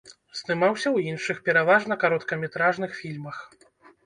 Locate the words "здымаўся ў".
0.37-0.97